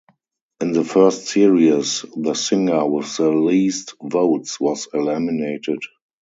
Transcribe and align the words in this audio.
In 0.59 0.71
the 0.71 0.83
first 0.83 1.27
series, 1.27 2.03
the 2.17 2.33
singer 2.33 2.87
with 2.87 3.17
the 3.17 3.29
least 3.29 3.93
votes 4.01 4.59
was 4.59 4.87
eliminated. 4.95 5.77